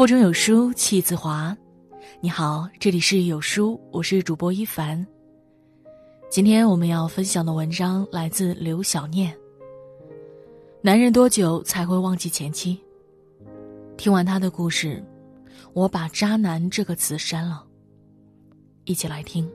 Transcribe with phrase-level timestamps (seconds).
[0.00, 1.54] 腹中有书气自华。
[2.22, 5.06] 你好，这里是有书，我是主播一凡。
[6.30, 9.30] 今天我们要分享的文章来自刘小念。
[10.80, 12.80] 男人多久才会忘记前妻？
[13.98, 15.04] 听完他的故事，
[15.74, 17.62] 我把“渣男”这个词删了。
[18.86, 19.46] 一起来听。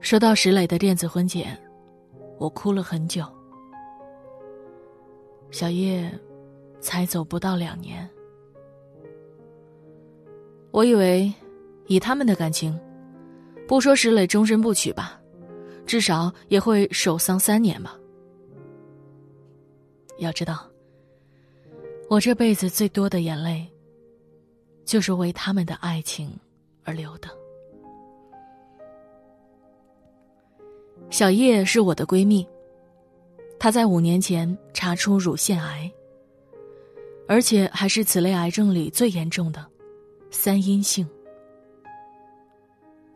[0.00, 1.54] 收到石磊的电子婚检，
[2.42, 3.24] 我哭了很久。
[5.52, 6.10] 小叶
[6.80, 8.10] 才走不到两年，
[10.72, 11.32] 我以为
[11.86, 12.76] 以他们的感情，
[13.68, 15.20] 不说石磊终身不娶吧，
[15.86, 17.96] 至少也会守丧三年吧。
[20.18, 20.68] 要知道，
[22.10, 23.70] 我这辈子最多的眼泪，
[24.84, 26.36] 就是为他们的爱情
[26.82, 27.28] 而流的。
[31.12, 32.44] 小叶是我的闺蜜。
[33.58, 35.92] 她在五年前查出乳腺癌，
[37.28, 39.64] 而且还是此类癌症里最严重的
[40.30, 41.06] 三阴性。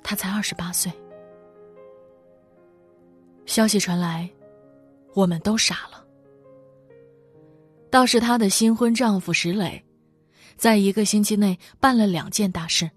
[0.03, 0.93] 她才二十八岁。
[3.47, 4.29] 消息传来，
[5.15, 6.05] 我们都傻了。
[7.89, 9.83] 倒是她的新婚丈夫石磊，
[10.59, 12.91] 在一个星期内办了两件大事：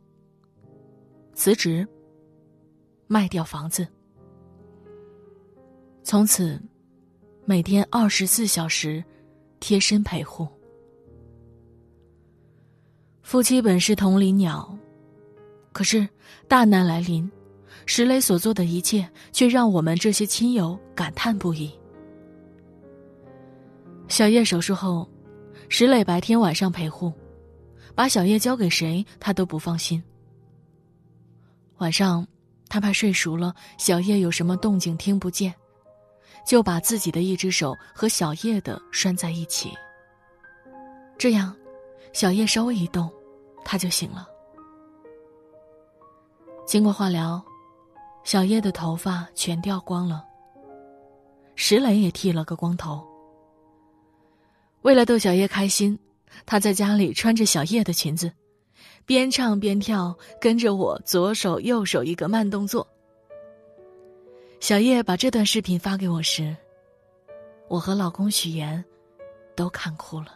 [1.34, 1.88] 辞职、
[3.08, 3.88] 卖掉房子，
[6.10, 6.60] 从此。
[7.46, 9.04] 每天二十四小时，
[9.60, 10.48] 贴身陪护。
[13.22, 14.76] 夫妻本是同林鸟，
[15.72, 16.10] 可是
[16.48, 17.30] 大难来临，
[17.86, 21.72] 石磊所做的一切却让我们这些亲友感叹不已。
[24.08, 25.08] 小叶手术后，
[25.70, 27.14] 石磊白天晚上陪护，
[27.94, 30.02] 把小叶交给谁他都不放心。
[31.78, 32.28] 晚上，
[32.68, 35.54] 他怕睡熟了，小叶有什么动静听不见。
[36.46, 39.72] 就把自己的一只手和小叶的拴在一起，
[41.18, 41.56] 这样，
[42.14, 43.10] 小叶稍微一动，
[43.64, 44.28] 他就醒了。
[46.66, 47.44] 经过化疗，
[48.24, 50.24] 小叶的头发全掉光了。
[51.56, 53.06] 石磊也剃了个光头。
[54.82, 56.00] 为了逗小叶开心，
[56.46, 58.32] 他在家里穿着小叶的裙子，
[59.06, 62.88] 边唱边跳，跟着我左手右手一个慢动作。
[64.60, 66.56] 小叶把这段视频发给我时，
[67.70, 68.84] 我和老公许岩
[69.56, 70.36] 都看哭了。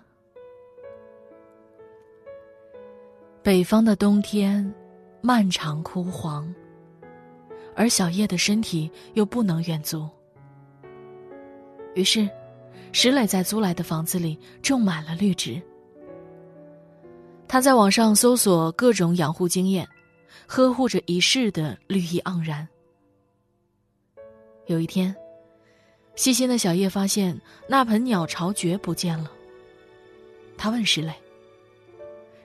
[3.43, 4.73] 北方的冬天
[5.21, 6.53] 漫长枯黄，
[7.75, 10.09] 而小叶的身体又不能远足。
[11.93, 12.27] 于是，
[12.93, 15.61] 石磊在租来的房子里种满了绿植。
[17.45, 19.87] 他在网上搜索各种养护经验，
[20.47, 22.65] 呵护着一世的绿意盎然。
[24.67, 25.13] 有一天，
[26.15, 29.29] 细心的小叶发现那盆鸟巢蕨不见了。
[30.57, 31.13] 他问石磊，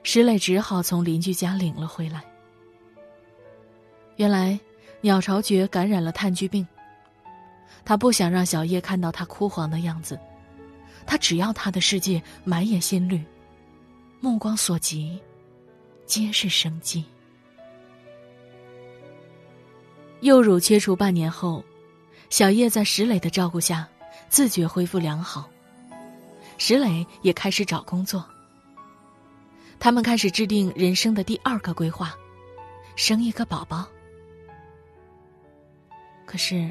[0.03, 2.21] 石磊只好从邻居家领了回来。
[4.17, 4.59] 原来，
[4.99, 6.67] 鸟巢蕨感染了炭疽病。
[7.85, 10.19] 他不想让小叶看到它枯黄的样子，
[11.05, 13.23] 他只要他的世界满眼新绿，
[14.19, 15.17] 目光所及，
[16.05, 17.05] 皆是生机。
[20.19, 21.63] 幼乳切除半年后。
[22.29, 23.87] 小叶在石磊的照顾下，
[24.29, 25.49] 自觉恢复良好。
[26.57, 28.23] 石磊也开始找工作。
[29.79, 32.13] 他们开始制定人生的第二个规划，
[32.95, 33.87] 生一个宝宝。
[36.25, 36.69] 可是，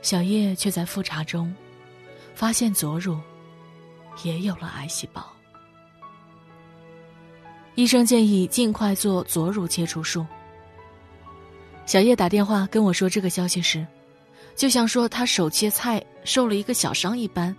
[0.00, 1.54] 小叶却在复查中，
[2.34, 3.20] 发现左乳
[4.22, 5.26] 也有了癌细胞。
[7.74, 10.24] 医生建议尽快做左乳切除术。
[11.84, 13.86] 小叶打电话跟我说这个消息时。
[14.56, 17.54] 就像说他手切菜受了一个小伤一般，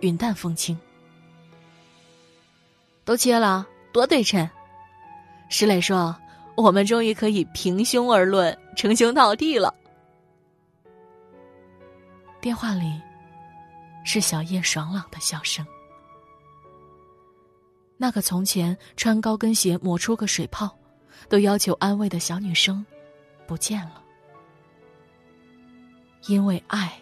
[0.00, 0.78] 云淡风轻。
[3.04, 4.48] 都切了，多对称。
[5.48, 6.14] 石磊说
[6.54, 9.74] ：“我们终于可以平胸而论，称兄道弟了。”
[12.40, 13.00] 电话里
[14.04, 15.66] 是小叶爽朗的笑声。
[17.96, 20.76] 那个从前穿高跟鞋磨出个水泡，
[21.28, 22.84] 都要求安慰的小女生，
[23.46, 24.01] 不见了。
[26.26, 26.92] 因为爱，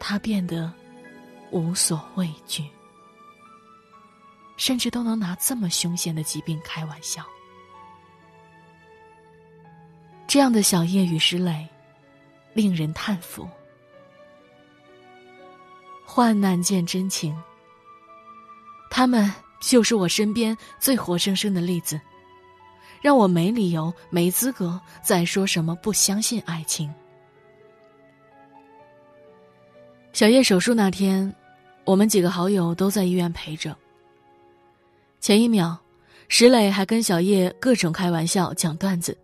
[0.00, 0.72] 他变得
[1.50, 2.64] 无所畏惧，
[4.56, 7.24] 甚至都能拿这么凶险的疾病开玩笑。
[10.26, 11.68] 这样的小叶与石磊，
[12.54, 13.48] 令人叹服。
[16.04, 17.36] 患难见真情，
[18.90, 22.00] 他们就是我身边最活生生的例子，
[23.00, 26.92] 让我没理由、没资格再说什么不相信爱情。
[30.12, 31.34] 小叶手术那天，
[31.84, 33.74] 我们几个好友都在医院陪着。
[35.20, 35.74] 前一秒，
[36.28, 39.16] 石磊还跟小叶各种开玩笑、讲段子，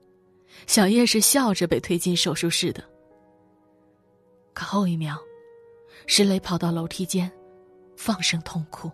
[0.67, 2.83] 小叶是笑着被推进手术室的。
[4.55, 5.15] 可后一秒，
[6.07, 7.31] 石磊跑到楼梯间，
[7.95, 8.91] 放声痛哭。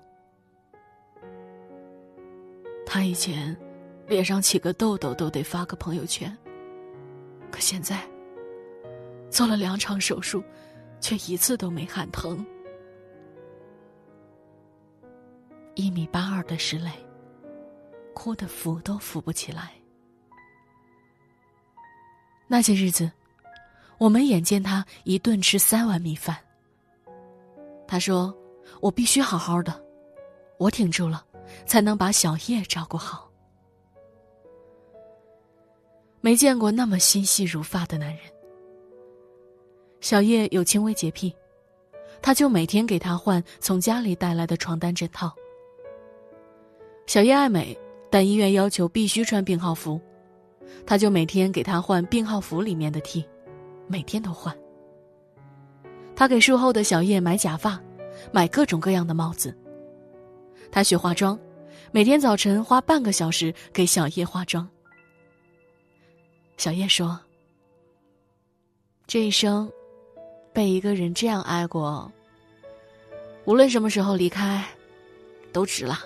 [2.85, 3.57] 他以前
[4.09, 6.37] 脸上起个痘痘都得发个朋友圈，
[7.53, 8.01] 可现在
[9.31, 10.43] 做了两场手术，
[11.05, 12.43] 却一次都没喊疼。
[15.75, 16.91] 一米八二的石磊。
[18.15, 19.75] 哭得扶都扶不起来。
[22.47, 23.11] 那些日子，
[23.99, 26.39] 我们眼见他一顿吃三碗米饭。
[27.87, 28.35] 他说
[28.81, 29.85] ：“我必须好好的，
[30.59, 31.27] 我挺住了，
[31.67, 33.31] 才能把小叶照顾好。”
[36.23, 38.34] 没见过那么心细如发的男人。
[40.05, 41.35] 小叶有轻微洁癖，
[42.21, 45.35] 他就每天给他换从家里带来的床单枕套。
[47.07, 47.75] 小叶爱美。
[48.11, 50.01] 但医院要求必须穿病号服，
[50.87, 53.27] 他就每天给他换病号服里面的 T，
[53.89, 54.57] 每天都换。
[56.15, 57.83] 他给术后的小叶买假发，
[58.31, 59.53] 买各种各样的帽子。
[60.71, 61.37] 他学化妆，
[61.91, 64.69] 每天早晨花半个小时给小叶化妆。
[66.57, 67.19] 小叶说
[69.09, 69.69] ：“这一生，
[70.55, 72.11] 被一个人这样爱过，
[73.45, 74.65] 无论什么时候离开，
[75.53, 75.99] 都值了。”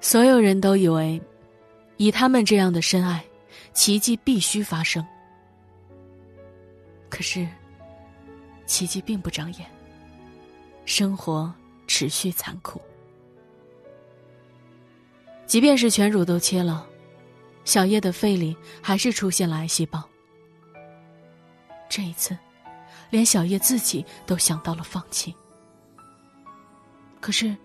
[0.00, 1.20] 所有人都以为，
[1.96, 3.22] 以他们这样的深爱，
[3.72, 5.04] 奇迹必须发生。
[7.10, 7.46] 可是，
[8.64, 9.66] 奇迹并不长眼。
[10.84, 11.52] 生活
[11.86, 12.80] 持续残酷。
[15.44, 16.86] 即便是全乳都切了，
[17.64, 20.08] 小叶的肺里还是出现了癌细胞。
[21.88, 22.36] 这一次，
[23.10, 25.34] 连小叶自己都想到了放弃。
[27.20, 27.56] 可是，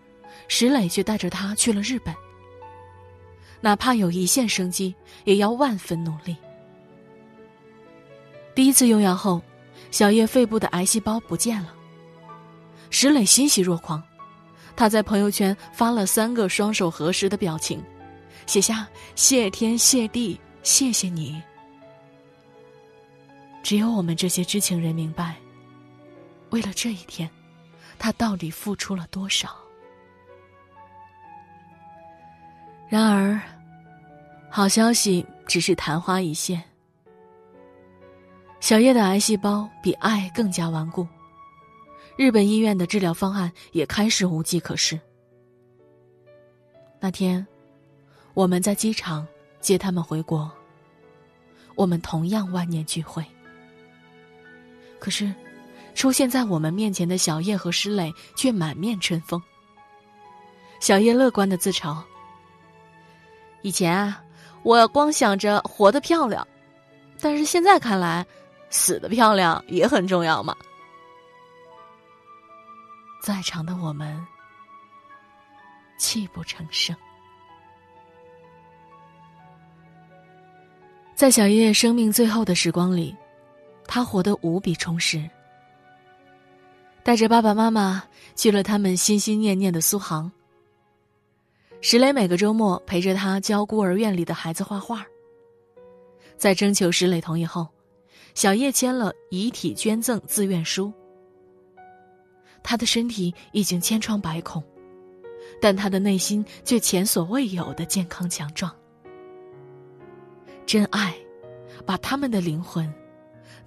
[0.48, 2.14] 石磊却带着他去了日本。
[3.62, 4.94] 哪怕有一线生机，
[5.24, 6.36] 也要万分努力。
[8.56, 9.42] 第一次用药后，
[9.90, 11.74] 小叶肺部的癌细胞不见了。
[12.90, 14.04] 石磊欣喜若狂，
[14.76, 17.82] 他在朋友圈发了三个双手合十的表情，
[18.46, 21.42] 写下“谢天谢地，谢谢你”。
[23.64, 25.38] 只有我们这些知情人明白，
[26.50, 27.28] 为了这一天，
[27.98, 29.50] 他到底付出了多少。
[32.90, 33.42] 然而，
[34.50, 36.62] 好消息只是昙花一现。
[38.60, 41.08] 小叶的癌细胞比爱更加顽固，
[42.18, 45.00] 日本医院的治疗方案也开始无计可施。
[47.00, 47.46] 那天，
[48.34, 49.26] 我们在机场
[49.62, 50.52] 接他们回国，
[51.76, 53.26] 我们同样万念俱灰。
[55.04, 55.30] 可是，
[55.94, 59.44] 出现在我们面前的小叶和石磊却满面春风。
[60.80, 62.02] 小叶乐观的自嘲。
[63.64, 64.24] 以前啊，
[64.64, 66.48] 我光想着活得漂亮，
[67.20, 68.26] 但是现在看来，
[68.70, 70.56] 死的漂亮也很重要嘛。
[73.22, 74.26] 在场的我们
[75.98, 76.96] 泣不成声。
[81.14, 83.14] 在小叶生命最后的时光里，
[83.88, 85.30] 他活得无比充实，
[87.04, 88.04] 带着爸爸妈妈
[88.36, 90.32] 去了他们心心念念的苏杭。
[91.82, 95.06] 石磊每个周末陪着他教孤儿院里的孩子画画。
[96.38, 97.68] 在征求石磊同意后，
[98.34, 100.92] 小叶签了遗体捐赠自愿书。
[102.64, 104.64] 他的身体已经千疮百孔，
[105.62, 108.74] 但他的内心却前所未有的健康强壮。
[110.66, 111.14] 真爱，
[111.86, 112.92] 把他们的灵魂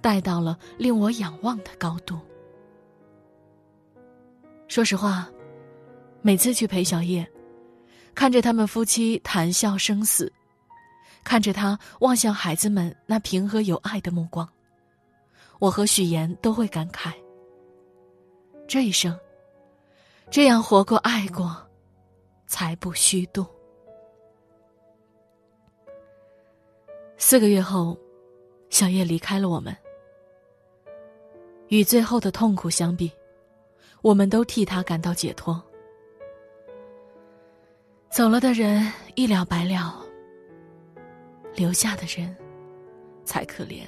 [0.01, 2.19] 带到了令我仰望的高度。
[4.67, 5.29] 说实话，
[6.21, 7.29] 每次去陪小叶。
[8.13, 10.33] 看着他们夫妻谈笑生死，
[11.23, 14.49] 看着他望向孩子们那平和有爱的目光，
[15.59, 17.13] 我和许言都会感慨：
[18.67, 19.15] 这一生，
[20.31, 21.55] 这样活过、爱过，
[22.47, 23.45] 才不虚度。
[27.17, 27.95] 四个月后，
[28.71, 29.77] 小叶离开了我们。
[31.69, 33.11] 与最后的痛苦相比，
[34.01, 35.61] 我们都替他感到解脱。
[38.09, 40.01] 走了的人一了百了，
[41.55, 42.35] 留下的人
[43.25, 43.81] 才可怜。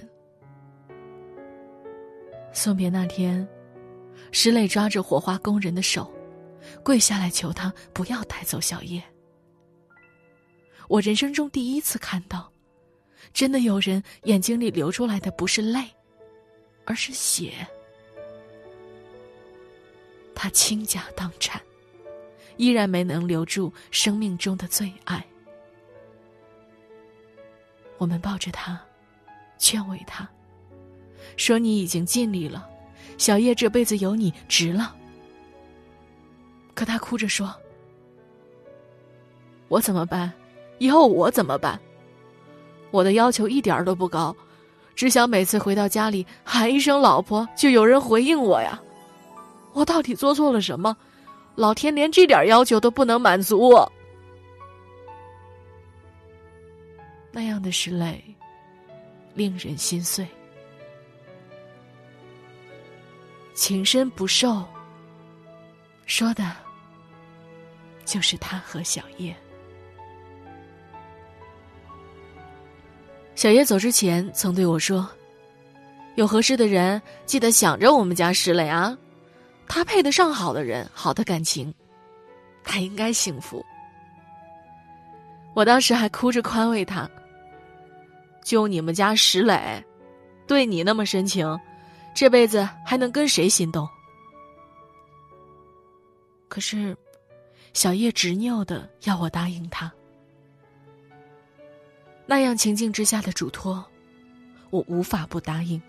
[2.52, 3.48] 送别那天，
[4.32, 6.12] 石磊抓着火化工人的手，
[6.84, 9.02] 跪下来求他不要带走小叶。
[10.90, 12.52] 我人生中第一次看到，
[13.32, 15.86] 真的有人眼睛里流出来的不是泪，
[16.90, 17.54] 而是血。
[20.34, 21.62] 他倾家荡产，
[22.58, 25.24] 依然没能留住生命中的最爱。
[28.00, 28.82] 我们抱着他，
[29.60, 30.28] 劝慰他，
[31.38, 32.68] 说：“你已经尽力了，
[33.20, 34.96] 小叶这辈子有你值了。”
[36.74, 37.54] 可他哭着说
[39.70, 40.34] ：“我怎么办？
[40.80, 41.80] 以后我怎么办？
[42.90, 44.36] 我的要求一点都不高，
[45.00, 48.78] 只想每次回到家里喊一声‘老婆’，就有人回应我呀。
[49.72, 50.94] 我到底做错了什么？
[51.56, 53.90] 老天连这点要求都不能满足我。”
[57.32, 58.22] 那样的拭泪，
[59.36, 60.28] 令人心碎。
[63.54, 64.66] 情深不寿，
[66.06, 66.54] 说的
[68.04, 69.34] 就是他和小叶。
[73.40, 75.08] 小叶走之前曾对我说
[76.16, 78.98] ：“有合适的人，记得想着我们家石磊啊，
[79.66, 81.74] 他配得上好的人，好的感情，
[82.66, 83.66] 他应该幸福。”
[85.56, 87.10] 我当时还哭着宽慰他。
[88.44, 89.82] 就你们家石磊，
[90.46, 91.58] 对你那么深情，
[92.14, 93.88] 这辈子还能跟谁心动？
[96.50, 96.94] 可是，
[97.72, 99.90] 小叶执拗的要我答应他。
[102.30, 103.84] 那样情境之下的嘱托，
[104.70, 105.82] 我无法不答应。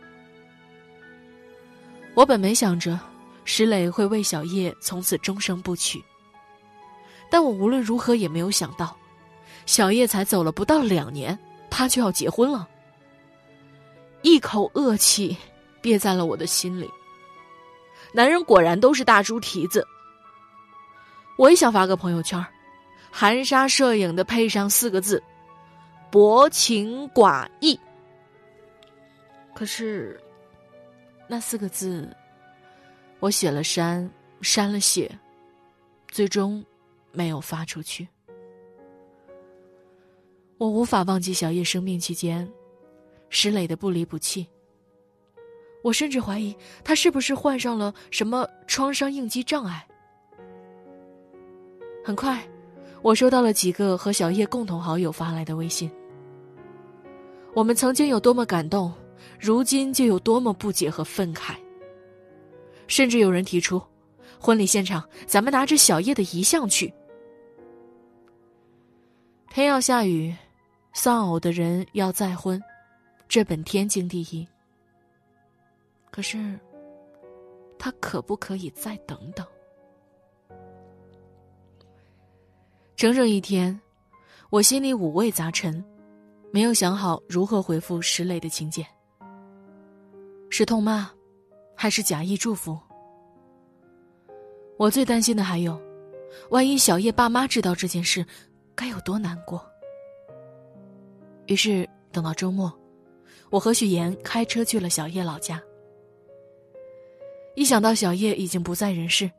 [2.14, 2.99] 我本没想着
[3.44, 6.02] 石磊会为小叶从此终生不娶，
[7.30, 8.97] 但我无论如何也没有想到，
[9.66, 11.38] 小叶才走了不到两年。
[11.68, 12.66] 他就要结婚了，
[14.23, 15.37] 一口恶气
[15.82, 16.88] 憋在了我的心里。
[18.14, 19.87] 男人果然都是大猪蹄子。
[21.37, 22.42] 我也想发个朋友圈，
[23.11, 25.23] 含沙射影的配上四个字：
[26.11, 27.79] 薄情寡义。
[29.55, 30.21] 可是，
[31.29, 32.09] 那四个字，
[33.19, 35.11] 我写了删，删了写，
[36.09, 36.64] 最终
[37.12, 38.09] 没有发出去。
[40.59, 42.50] 我无法忘记小叶生病期间，
[43.29, 44.47] 石磊的不离不弃。
[45.83, 49.87] 我甚至怀疑他是不是患上了什么创伤应激障碍。
[52.05, 52.47] 很快，
[53.02, 55.90] 我收到了几个和小叶共同好友发来的微信。
[57.54, 58.92] 我们曾经有多么感动，
[59.38, 61.54] 如今就有多么不解和愤慨。
[62.87, 63.80] 甚至有人提出，
[64.38, 66.92] 婚礼现场咱们拿着小叶的遗像去。
[69.50, 70.35] 天要下雨。
[70.92, 72.61] 丧偶的人要再婚，
[73.28, 74.47] 这本天经地义。
[76.11, 76.59] 可是，
[77.78, 79.47] 他可不可以再等等？
[82.97, 83.80] 整整一天，
[84.50, 85.83] 我心里五味杂陈，
[86.52, 88.85] 没有想好如何回复石磊的请柬。
[90.50, 91.09] 是痛骂，
[91.76, 92.78] 还是假意祝福？
[94.76, 95.80] 我最担心的还有，
[96.50, 98.26] 万一小叶爸妈知道这件事，
[98.75, 99.64] 该有多难过？
[101.47, 102.73] 于是等到周末，
[103.50, 105.62] 我和许岩开车去了小叶老家。
[107.54, 109.30] 一想到小叶已经不在人世，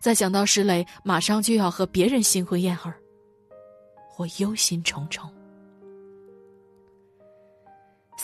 [0.00, 2.92] 再想到石磊马上就要和别人新婚燕尔，
[4.16, 5.28] 我忧心忡忡。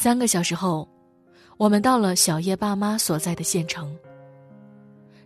[0.03, 0.89] 三个小时后，
[1.59, 3.95] 我们到了小叶爸妈所在的县城。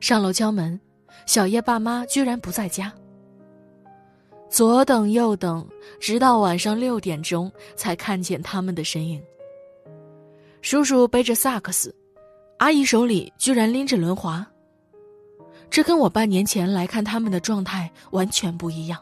[0.00, 0.80] 上楼敲门，
[1.26, 2.92] 小叶爸妈居然不在家。
[4.50, 5.64] 左等右等，
[6.00, 9.22] 直到晚上六点钟才看见他们的身影。
[10.60, 11.94] 叔叔背着萨克斯，
[12.58, 14.44] 阿姨手里居然拎着轮滑。
[15.70, 19.00] 这跟我半年前来看他们的状态完全不一样。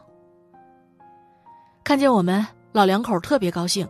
[1.83, 3.89] 看见我们，老两口特别高兴，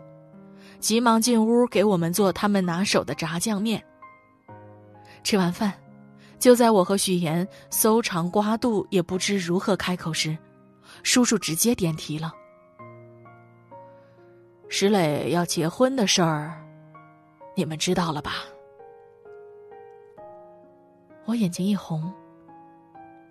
[0.84, 3.82] 急忙进屋给我们做他们拿手的炸酱面。
[5.24, 5.72] 吃完饭，
[6.38, 10.38] 就在我和许岩搜肠刮肚也不知如何开口时。
[11.02, 12.34] 叔叔直接点题了。
[14.68, 16.62] 石磊要结婚的事儿，
[17.56, 18.34] 你们知道了吧？
[21.24, 22.12] 我眼睛一红，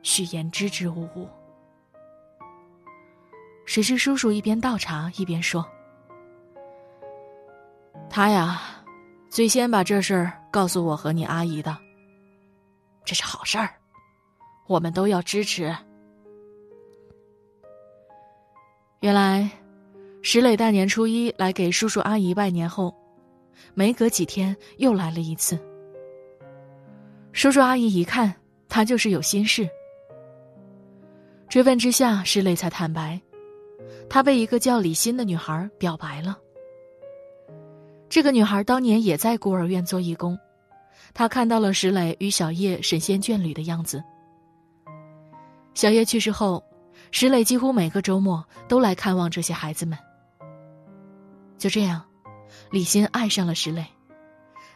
[0.02, 1.28] 许言支支吾吾。
[3.66, 5.62] 谁知叔叔一边倒茶一边说
[8.14, 8.61] ：“他呀，
[9.31, 11.75] 最先把这事儿告诉我和你阿姨的。
[13.07, 13.71] 这是好事儿，
[14.69, 15.75] 我们都要支持。”
[19.00, 19.49] 原来，
[20.21, 22.95] 石磊大年初一来给叔叔阿姨拜年后，
[23.73, 25.59] 没隔几天又来了一次。
[27.33, 28.35] 叔叔阿姨一看
[28.69, 29.66] 他就是有心事，
[31.49, 33.19] 追问之下，石磊才坦白，
[34.11, 36.37] 他被一个叫李欣的女孩表白了。
[38.12, 40.38] 这个女孩当年也在孤儿院做义工，
[41.14, 44.04] 她看到了石磊与小叶神仙眷侣的样子。
[45.73, 46.62] 小叶去世后，
[47.11, 49.99] 石磊几乎每个周末都来看望这些孩子们。
[51.57, 52.04] 就这样，
[52.71, 53.83] 李欣爱上了石磊，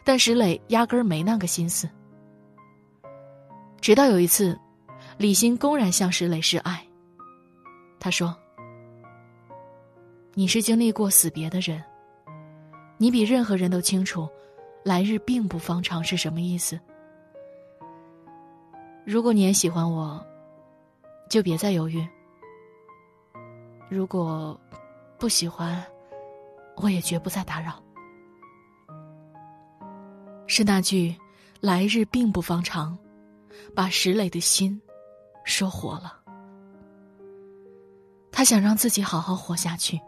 [0.03, 1.87] 但石磊压根儿没那个心思。
[3.79, 4.59] 直到有一次，
[5.19, 6.83] 李欣公然向石磊示爱。
[7.99, 8.35] 他说
[10.33, 11.79] ：“你是经历过死别的人，
[12.97, 14.27] 你比任何人都清楚，
[14.83, 16.79] 来日并不方长是什么意思。
[19.05, 20.25] 如果你也喜欢我，
[21.29, 22.05] 就别再犹豫。
[23.89, 24.59] 如果
[25.17, 25.81] 不喜欢，
[26.75, 27.81] 我也绝不再打扰。”
[30.47, 31.15] 是那句
[31.61, 32.97] “来日并不方长”，
[33.75, 34.81] 把石磊的心
[35.43, 36.19] 说活了。
[38.31, 39.99] 他想让自己好好活下去，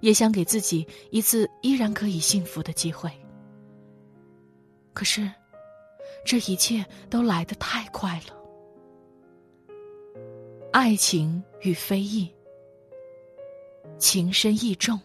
[0.00, 3.10] 也想给自己一次依然可以幸福的机会。
[4.92, 5.30] 可是，
[6.24, 8.34] 这一切都来得太快了。
[10.72, 12.30] 爱情与非议，
[13.96, 15.00] 情深意重，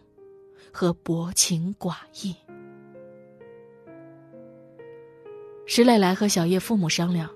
[0.72, 2.36] 和薄情寡义。
[5.66, 7.30] 石磊来和小叶父母商量，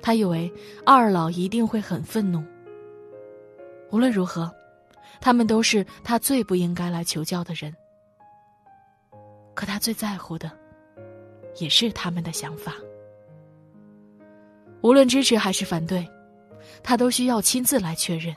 [0.00, 0.50] 他以为
[0.86, 2.42] 二老一定会很愤怒。
[3.90, 4.50] 无论如何，
[5.18, 7.74] 他们都是他最不应该来求教的人。
[9.54, 10.50] 可他最在乎的，
[11.56, 12.74] 也是他们的想法。
[14.82, 16.08] 无论支持还是反对，
[16.82, 18.34] 他都需要亲自来确认。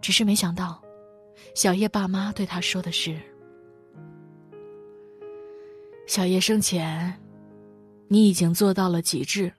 [0.00, 0.82] 只是没想到，
[1.54, 3.20] 小叶爸妈对他说的是
[6.08, 7.12] ：“小叶生前，
[8.08, 9.52] 你已经做到了极致，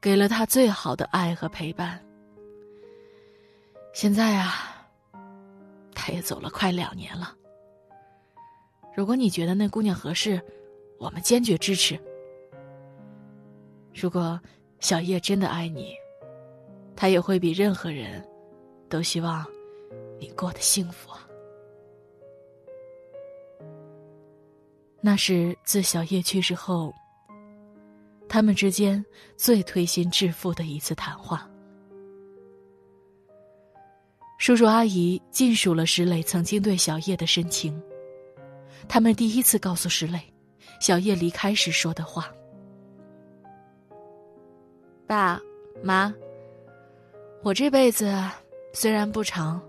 [0.00, 1.98] 给了他最好的爱和陪伴。”
[3.94, 4.84] 现在啊，
[5.94, 7.32] 他也走了快两年了。
[8.94, 10.42] 如果你觉得那姑娘合适，
[10.98, 11.98] 我们坚决支持。
[13.94, 14.38] 如果
[14.80, 15.94] 小叶真的爱你，
[16.96, 18.20] 他也会比任何人
[18.88, 19.46] 都希望
[20.18, 21.10] 你过得幸福。
[25.00, 26.92] 那是自小叶去世后，
[28.28, 29.04] 他们之间
[29.36, 31.48] 最推心置腹的一次谈话。
[34.36, 37.80] 叔叔阿姨尽数了石磊曾经对小叶的深情。
[38.86, 40.20] 他们第一次告诉石磊，
[40.80, 42.30] 小叶离开时说的话
[45.06, 45.40] ：“爸
[45.82, 46.12] 妈，
[47.42, 48.14] 我这辈子
[48.74, 49.62] 虽然不长，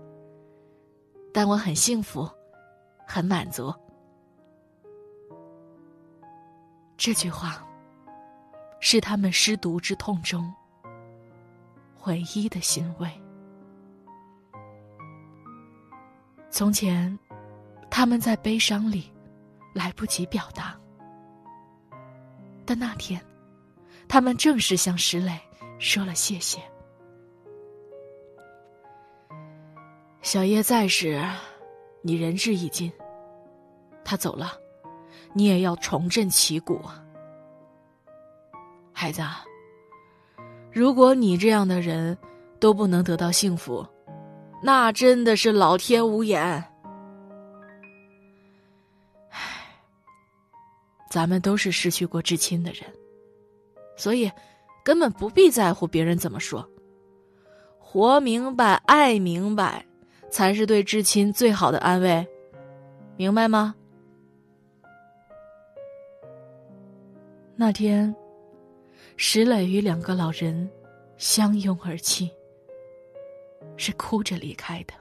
[1.32, 2.28] 但我很幸福，
[3.06, 3.72] 很满足。”
[6.98, 7.66] 这句话，
[8.80, 10.52] 是他们失独之痛中
[12.04, 13.08] 唯一的欣慰。
[16.56, 17.18] 从前，
[17.90, 19.12] 他们在悲伤里
[19.74, 20.74] 来不及表达，
[22.64, 23.20] 但那天，
[24.08, 25.38] 他们正式向石磊
[25.78, 26.58] 说了谢谢。
[30.22, 31.22] 小叶在时，
[32.00, 32.90] 你仁至义尽；
[34.02, 34.52] 他走了，
[35.34, 36.80] 你也要重振旗鼓。
[38.94, 39.20] 孩子，
[40.72, 42.16] 如果你这样的人
[42.58, 43.86] 都不能得到幸福，
[44.62, 46.42] 那真的是老天无眼。
[49.30, 49.40] 唉，
[51.10, 52.82] 咱们都是失去过至亲的人，
[53.96, 54.30] 所以
[54.82, 56.68] 根本不必在乎别人怎么说。
[57.78, 59.86] 活明白、爱明白，
[60.30, 62.26] 才是对至亲最好的安慰，
[63.16, 63.74] 明白吗？
[67.54, 68.14] 那天，
[69.16, 70.68] 石磊与两个老人
[71.16, 72.30] 相拥而泣。
[73.76, 74.94] 是哭着离开的，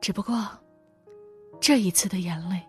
[0.00, 0.48] 只不过，
[1.60, 2.62] 这一次的眼泪，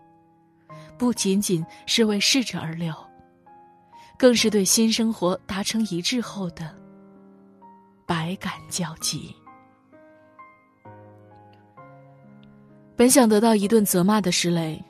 [0.98, 2.92] 不仅仅是为逝者而流，
[4.18, 6.74] 更是对新生活达成一致后的
[8.06, 9.34] 百感交集。
[12.96, 14.82] 本想得到一顿责骂的石磊，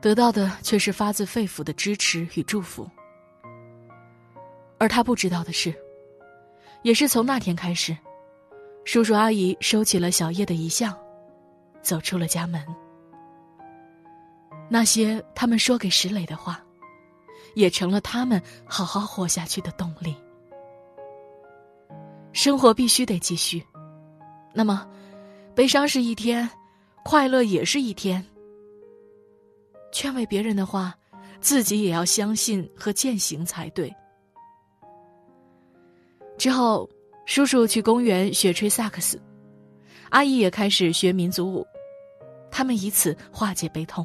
[0.00, 2.88] 得到的却是发自肺腑的支持与祝福，
[4.78, 5.74] 而他不知道的是。
[6.84, 7.96] 也是从那天开始，
[8.84, 10.94] 叔叔阿姨收起了小叶的遗像，
[11.80, 12.62] 走出了家门。
[14.68, 16.62] 那些他们说给石磊的话，
[17.54, 20.14] 也成了他们好好活下去的动力。
[22.34, 23.64] 生活必须得继续，
[24.52, 24.86] 那么，
[25.54, 26.46] 悲伤是一天，
[27.02, 28.22] 快乐也是一天。
[29.90, 30.94] 劝慰别人的话，
[31.40, 33.90] 自己也要相信和践行才对。
[36.36, 36.88] 之后，
[37.26, 39.20] 叔叔去公园学吹萨克斯，
[40.10, 41.66] 阿姨也开始学民族舞，
[42.50, 44.04] 他们以此化解悲痛。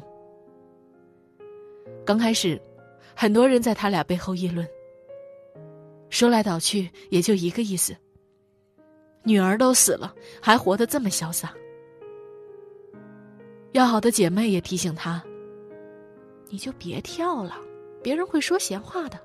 [2.06, 2.60] 刚开始，
[3.14, 4.66] 很多人在他俩背后议论，
[6.08, 7.94] 说来倒去也就一个意思：
[9.22, 11.52] 女儿都死了，还活得这么潇洒。
[13.72, 15.22] 要好的姐妹也提醒他
[16.48, 17.56] ：“你就别跳了，
[18.02, 19.18] 别人会说闲话的。”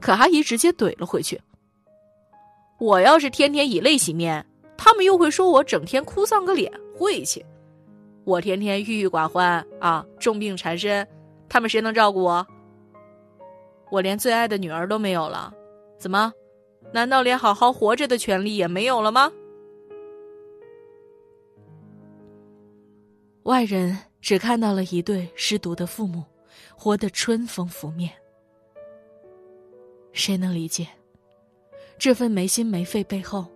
[0.00, 1.40] 可阿姨直接怼了回去
[2.78, 4.44] ：“我要是天天以泪洗面，
[4.76, 7.44] 他们又会说我整天哭丧个脸，晦气。
[8.24, 11.06] 我天天郁郁寡欢啊，重病缠身，
[11.48, 12.46] 他们谁能照顾我？
[13.90, 15.52] 我连最爱的女儿都没有了，
[15.98, 16.32] 怎么？
[16.92, 19.30] 难道连好好活着的权利也没有了吗？”
[23.44, 26.24] 外人只看到了一对失独的父母，
[26.74, 28.10] 活得春风拂面。
[30.14, 30.88] 谁能理解
[31.98, 33.46] 这份没心没肺背后，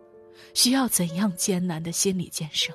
[0.53, 2.71] 需要怎样艰难的心理建设？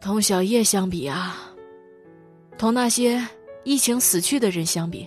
[0.00, 1.54] 同小叶相比啊，
[2.56, 3.22] 同那些
[3.62, 5.06] 疫情死去的人相比，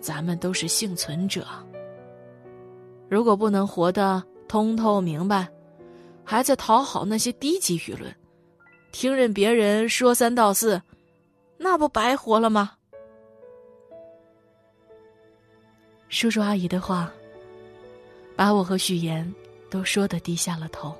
[0.00, 1.44] 咱们都是幸存者。
[3.08, 5.48] 如果不能活得通透明白。
[6.30, 8.14] 还在讨好那些低级舆论，
[8.92, 10.82] 听任别人说三道四，
[11.56, 12.72] 那不白活了吗？
[16.08, 17.12] 叔叔阿姨的话，
[18.34, 19.32] 把我和许言
[19.68, 20.96] 都说的低下了头。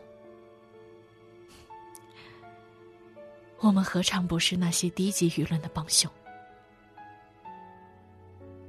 [3.59, 6.11] 我们何尝不是那些低级舆论的帮凶？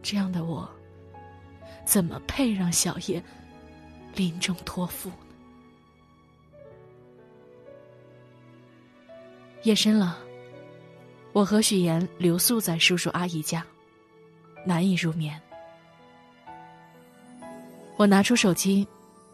[0.02, 0.68] 这样的我，
[1.86, 3.22] 怎么配让小叶
[4.16, 5.12] 临终托付？
[9.64, 10.18] 夜深了，
[11.34, 13.64] 我和许言留宿在叔叔阿姨家，
[14.66, 15.40] 难以入眠。
[18.00, 18.88] 我拿出手机，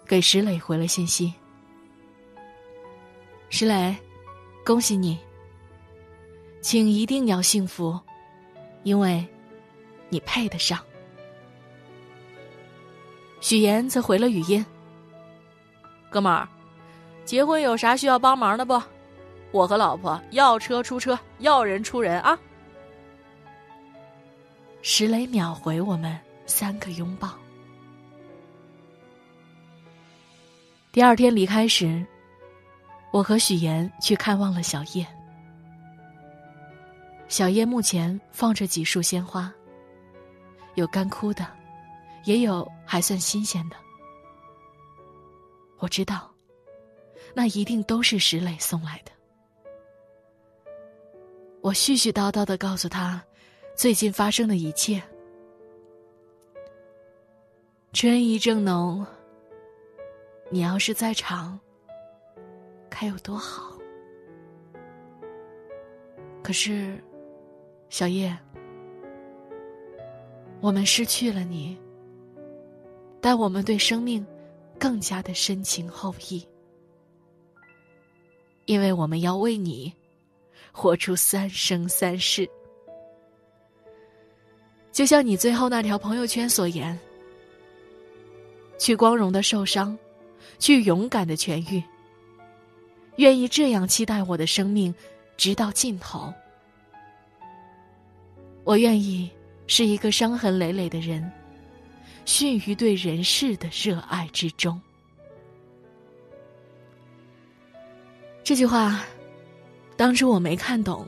[0.07, 1.31] 给石磊回了信息
[3.47, 3.95] ：“石磊，
[4.65, 5.19] 恭喜你，
[6.61, 7.99] 请一定要幸福，
[8.81, 9.23] 因为，
[10.09, 10.79] 你配得上。”
[13.39, 14.65] 许言则回了语音
[16.09, 16.49] ：“哥们儿，
[17.23, 18.81] 结婚有啥需要帮忙的不？”
[19.53, 22.35] 我和老婆要车出车，要人出人啊！
[24.81, 27.29] 石磊秒回我们三个拥抱。
[30.95, 32.05] 第二天离开时，
[33.11, 35.05] 我和许岩去看望了小叶。
[37.27, 39.53] 小叶墓前放着几束鲜花，
[40.75, 41.45] 有干枯的，
[42.23, 43.75] 也有还算新鲜的。
[45.79, 46.31] 我知道，
[47.33, 49.11] 那一定都是石磊送来的。
[51.59, 53.21] 我絮絮叨叨的告诉他，
[53.75, 55.03] 最近发生的一切。
[57.91, 59.05] 春意正浓，
[60.49, 61.59] 你要是在场，
[62.89, 63.77] 该有多好。
[66.43, 67.03] 可是，
[67.89, 68.37] 小叶，
[70.61, 71.77] 我们失去了你，
[73.19, 74.25] 但我们对生命
[74.79, 76.47] 更加的深情厚谊，
[78.65, 79.93] 因为我们要为你。
[80.77, 82.45] 活出三生三世，
[84.91, 86.99] 就像你最后那条朋友圈所言
[88.77, 89.97] ：“去光荣的受伤，
[90.59, 91.83] 去勇敢的痊愈。
[93.17, 94.93] 愿意这样期待我的生命，
[95.37, 96.33] 直到尽头。
[98.63, 99.31] 我愿意
[99.67, 101.31] 是一个伤痕累累的人，
[102.25, 104.79] 殉于对人世的热爱之中。”
[108.43, 109.03] 这句话。
[109.97, 111.07] 当初我没看懂，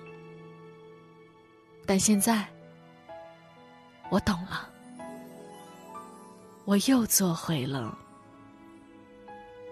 [1.86, 2.48] 但现在
[4.10, 4.70] 我懂了。
[6.64, 7.98] 我又做回了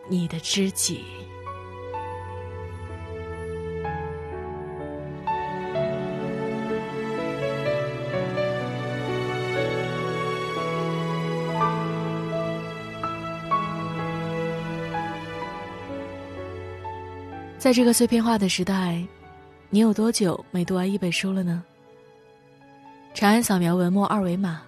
[0.07, 1.03] 你的知己。
[17.57, 19.03] 在这个碎片化的时代，
[19.71, 21.63] 你有多久没读完一本书了呢？
[23.15, 24.61] 长按扫描文末二维码，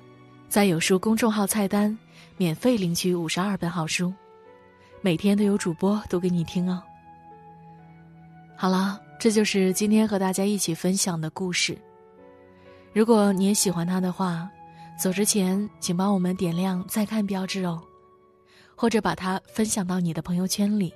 [0.49, 1.95] 在有书公众号菜单
[2.37, 4.11] 免费领取五十二本好书，
[5.01, 6.81] 每天都有主播读给你听哦。
[8.55, 11.77] 好了，这就是今天和大家一起分享的故事。
[12.93, 14.49] 如果你也喜欢它的话，
[14.97, 17.81] 走之前请帮我们点亮再看标志哦，
[18.75, 20.93] 或者把它分享到你的朋友圈里，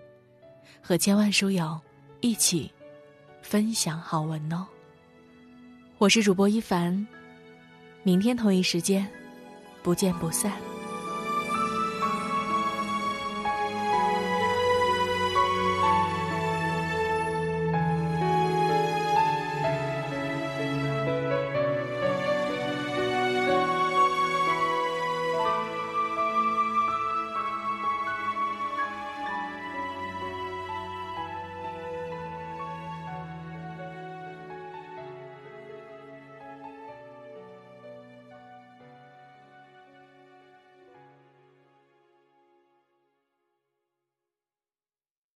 [0.82, 1.80] 和千万书友。
[2.24, 2.72] 一起
[3.42, 4.68] 分享好文哦！
[5.98, 7.08] 我是主播一凡，
[8.04, 9.08] 明天同一时间
[9.82, 10.71] 不见不散。